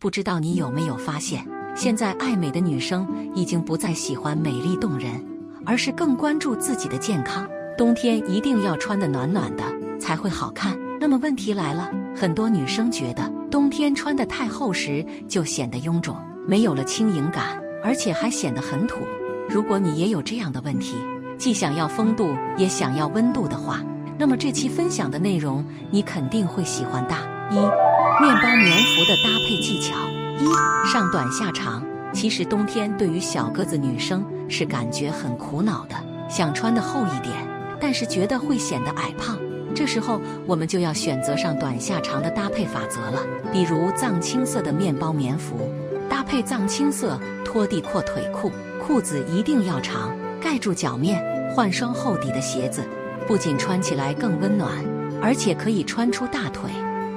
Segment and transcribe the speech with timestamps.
[0.00, 1.46] 不知道你有没有发现，
[1.76, 5.22] 现在爱美的女生已经不再喜欢美丽动人，
[5.66, 7.46] 而是更关注自己的健康。
[7.76, 9.64] 冬天一定要穿的暖暖的
[9.98, 10.74] 才会好看。
[10.98, 16.16] 那么问题来了，很多女生觉得冬天穿的太厚实就显得臃肿，
[16.48, 19.00] 没有了轻盈感，而且还显得很土。
[19.50, 20.96] 如果你也有这样的问题，
[21.36, 23.82] 既想要风度也想要温度的话，
[24.16, 27.14] 那么这期分享的内容你肯定会喜欢的。
[27.50, 27.56] 一、
[28.20, 29.96] 面包棉服的搭配技巧。
[30.38, 31.82] 一、上短下长。
[32.12, 35.94] 其实冬天对于小个子女生是感觉很苦恼的，
[36.28, 37.34] 想穿的厚一点，
[37.80, 39.38] 但是觉得会显得矮胖。
[39.74, 43.22] 这时候我们就要选择上短下长的搭配法则了。
[43.50, 45.72] 比如藏青色的面包棉服，
[46.10, 48.52] 搭配藏青色拖地阔腿裤，
[48.84, 51.24] 裤子一定要长，盖住脚面。
[51.54, 52.84] 换双厚底的鞋子，
[53.26, 54.72] 不仅穿起来更温暖，
[55.22, 56.70] 而且可以穿出大腿。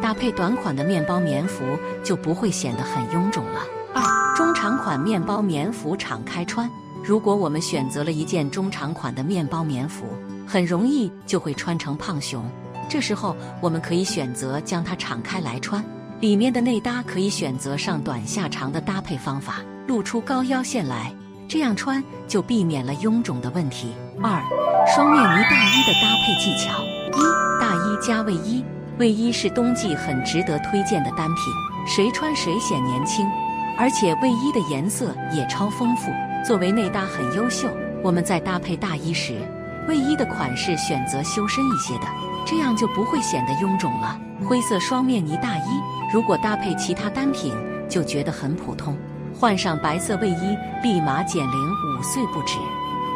[0.03, 1.63] 搭配短款的面包棉服，
[2.03, 3.61] 就不会显得很臃肿了。
[3.93, 4.03] 二
[4.35, 6.69] 中长款面包棉服敞开穿。
[7.01, 10.03] 如果我们选择了一件中长款的面包棉服，
[10.45, 12.43] 很容易就会穿成胖熊。
[12.89, 15.81] 这时候我们可以选择将它敞开来穿，
[16.19, 21.15] 里面的内搭可以选择上短下长的搭配方法，露出高腰线来。
[21.47, 23.93] 这样穿就避免了臃肿的问题。
[24.21, 24.43] 二，
[24.93, 26.83] 双面呢大衣的搭配技巧：
[27.17, 28.61] 一，大衣加卫衣。
[28.99, 31.37] 卫衣是冬季很值得推荐的单品，
[31.87, 33.27] 谁穿谁显年轻，
[33.75, 36.11] 而且卫衣的颜色也超丰富，
[36.45, 37.67] 作为内搭很优秀。
[38.03, 39.39] 我们在搭配大衣时，
[39.87, 42.07] 卫衣的款式选择修身一些的，
[42.45, 44.19] 这样就不会显得臃肿了。
[44.45, 45.81] 灰色双面呢大衣，
[46.13, 47.51] 如果搭配其他单品，
[47.89, 48.95] 就觉得很普通。
[49.33, 52.59] 换上白色卫衣，立马减龄五岁不止，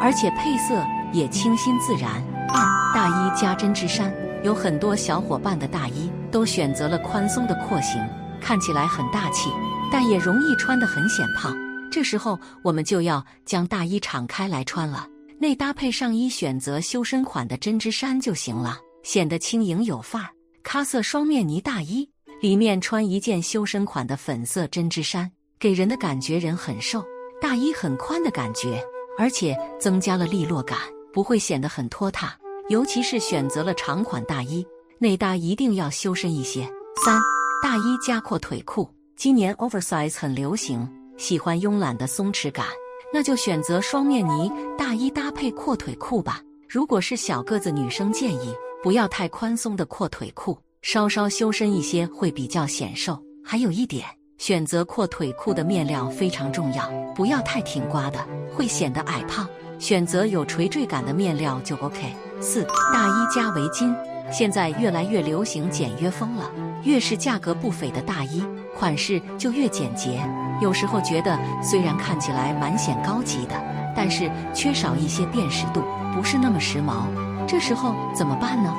[0.01, 2.11] 而且配色也清新自然。
[2.49, 4.11] 二大衣加针织衫，
[4.43, 8.01] 有很多小伙伴的大衣都选择了宽松的廓形，
[8.39, 9.49] 看起来很大气，
[9.91, 11.55] 但也容易穿得很显胖。
[11.91, 15.07] 这时候我们就要将大衣敞开来穿了，
[15.39, 20.29] 内搭配上衣选择修身款的针织衫就行了，显得轻盈有范儿。
[20.63, 22.07] 咖色双面呢大衣
[22.41, 25.31] 里面穿一件修身款的粉色针织衫。
[25.59, 27.03] 给人的感觉人很瘦，
[27.41, 28.79] 大衣很宽的感觉，
[29.17, 30.77] 而且增加了利落感，
[31.11, 32.37] 不会显得很拖沓。
[32.69, 34.65] 尤其是选择了长款大衣，
[34.99, 36.69] 内搭一定要修身一些。
[37.05, 37.17] 三
[37.63, 40.85] 大衣加阔腿裤，今年 oversize 很流行，
[41.17, 42.65] 喜欢慵懒的松弛感，
[43.13, 46.41] 那就选择双面呢大衣搭配阔腿裤吧。
[46.67, 48.53] 如果是小个子女生，建议
[48.83, 53.17] 不要太宽松的阔腿裤，稍稍修身一些会比较显瘦。
[53.45, 54.05] 还有一点。
[54.37, 58.23] 选择阔腿裤的面料非常重要，不要太挺刮的，
[58.55, 59.49] 会显得矮胖。
[59.79, 62.13] 选择有垂坠感的面料就 OK。
[62.39, 63.95] 四大衣加围巾，
[64.31, 66.49] 现在越来越流行简约风了，
[66.83, 68.43] 越是价格不菲的大衣，
[68.77, 70.21] 款式就越简洁。
[70.61, 73.55] 有时候觉得虽然看起来蛮显高级的，
[73.95, 75.81] 但是缺少一些辨识度，
[76.15, 77.05] 不是那么时髦。
[77.47, 78.73] 这时候怎么办呢？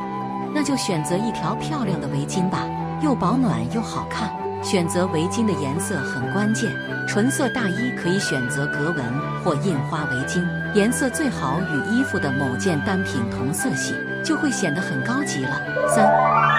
[0.55, 2.65] 那就选择一条漂亮的围巾吧，
[3.03, 4.33] 又保暖又好看。
[4.69, 6.71] 选择围巾的颜色很关键，
[7.07, 9.03] 纯色大衣可以选择格纹
[9.43, 15.59] 或印花围巾，颜色最好与衣服的某件单品同色系，就会显得很高级了。
[15.89, 16.05] 三、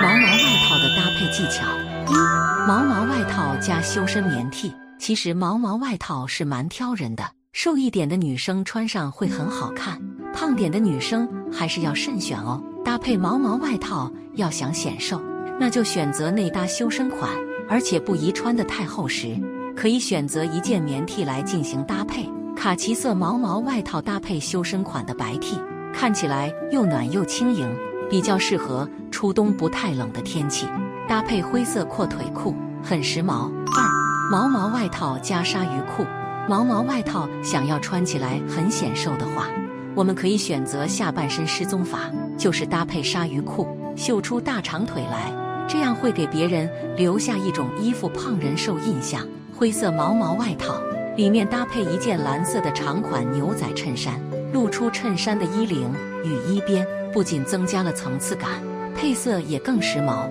[0.02, 1.68] 毛毛外套的搭配技巧：
[2.08, 4.74] 一、毛毛外套加修身棉 T。
[4.98, 10.02] 其实毛毛外套是蛮挑人的，瘦一点的女生穿上会很好看，
[10.34, 12.60] 胖点的女生还是要慎选哦。
[12.84, 15.22] 搭配毛毛外套要想显瘦，
[15.60, 17.30] 那就选择内搭修身款。
[17.70, 19.40] 而且不宜穿得太厚实，
[19.76, 22.28] 可以选择一件棉 T 来进行搭配。
[22.56, 25.56] 卡其色毛毛外套搭配修身款的白 T，
[25.94, 27.70] 看起来又暖又轻盈，
[28.10, 30.68] 比较适合初冬不太冷的天气。
[31.08, 32.54] 搭配灰色阔腿裤，
[32.84, 33.50] 很时髦。
[33.68, 33.90] 二
[34.32, 36.06] 毛毛外套加鲨鱼裤，
[36.50, 39.48] 毛毛外套想要穿起来很显瘦的话，
[39.96, 45.49] 我们可以选择下半身失踪法，就是搭配鲨鱼裤，秀出大长腿来。
[45.70, 49.26] 这样会给别人留下一种衣服胖人瘦印象。
[49.56, 50.82] 灰色毛毛外套
[51.16, 54.20] 里面搭配一件蓝色的长款牛仔衬衫，
[54.52, 58.50] 露出衬衫的衣领与衣边，不仅增加了层次感，
[58.96, 60.28] 配色也更时髦。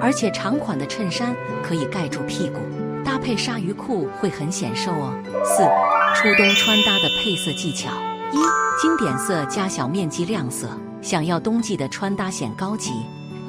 [0.00, 2.58] 而且长款的衬衫可以盖住屁股，
[3.04, 5.14] 搭配鲨鱼裤会很显瘦哦。
[5.44, 5.62] 四、
[6.14, 7.90] 初冬穿搭的配色技巧：
[8.32, 8.38] 一、
[8.80, 10.68] 经典色加小面积亮色，
[11.02, 12.92] 想要冬季的穿搭显高级。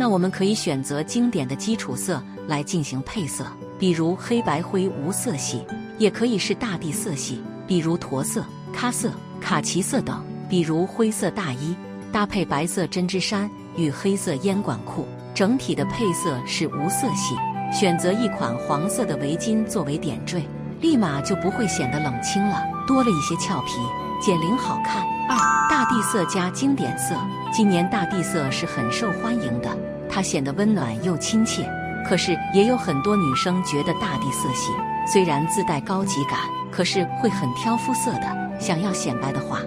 [0.02, 3.46] 那我们可以选择经典的基础色来进行配色，
[3.78, 5.64] 比如黑白灰无色系，
[6.00, 8.44] 也可以是大地色系，比如驼色、
[8.74, 10.20] 咖色、卡其色等。
[10.50, 11.76] 比如灰色大衣
[12.12, 15.06] 搭配白色针织衫与黑色烟管裤，
[15.36, 17.36] 整体的配色是无色系。
[17.72, 20.42] 选择一款黄色的围巾作为点缀，
[20.80, 23.74] 立马就不会显得冷清了，多了一些俏皮，
[24.22, 25.04] 减龄好看。
[25.28, 25.36] 二
[25.70, 27.16] 大地色加经典色，
[27.52, 29.76] 今年大地色是很受欢迎的，
[30.08, 31.68] 它显得温暖又亲切。
[32.08, 34.72] 可是也有很多女生觉得大地色系
[35.12, 36.40] 虽然自带高级感，
[36.72, 38.60] 可是会很挑肤色的。
[38.60, 39.60] 想要显白的话，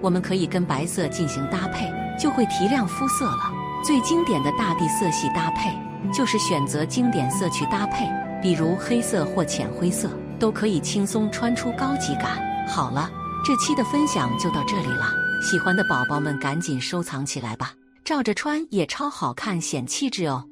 [0.00, 3.50] 我们可以跟白色进行搭配，就会提亮肤色了。
[3.82, 5.70] 最经典的大地色系搭配。
[6.12, 8.10] 就是选择经典色去搭配，
[8.42, 12.42] 比如黑色或浅灰色，都可以轻松穿出高级感。
[12.66, 13.08] 好了，
[13.44, 15.12] 这期的分享就到这里了，
[15.42, 17.72] 喜欢的宝宝们赶紧收藏起来吧，
[18.04, 20.44] 照着穿也超好看，显气质哦。